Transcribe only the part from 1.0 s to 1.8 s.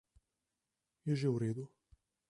Je že v redu.